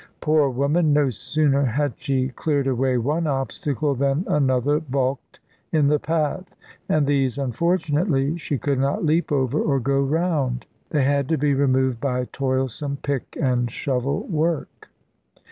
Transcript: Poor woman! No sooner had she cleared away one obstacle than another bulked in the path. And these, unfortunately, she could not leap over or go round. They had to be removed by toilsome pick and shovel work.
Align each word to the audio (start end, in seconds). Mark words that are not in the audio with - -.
Poor 0.19 0.49
woman! 0.49 0.93
No 0.93 1.11
sooner 1.11 1.63
had 1.63 1.93
she 1.95 2.29
cleared 2.29 2.65
away 2.65 2.97
one 2.97 3.27
obstacle 3.27 3.93
than 3.93 4.25
another 4.27 4.79
bulked 4.79 5.39
in 5.71 5.85
the 5.85 5.99
path. 5.99 6.55
And 6.89 7.05
these, 7.05 7.37
unfortunately, 7.37 8.35
she 8.39 8.57
could 8.57 8.79
not 8.79 9.05
leap 9.05 9.31
over 9.31 9.61
or 9.61 9.79
go 9.79 10.01
round. 10.01 10.65
They 10.89 11.03
had 11.03 11.29
to 11.29 11.37
be 11.37 11.53
removed 11.53 12.01
by 12.01 12.25
toilsome 12.31 12.97
pick 13.03 13.37
and 13.39 13.69
shovel 13.69 14.23
work. 14.25 14.89